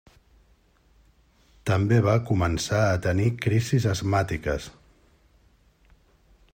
També 1.71 1.99
va 2.07 2.15
començar 2.31 2.79
a 2.87 2.97
tenir 3.05 3.29
crisis 3.47 3.87
asmàtiques. 3.93 4.69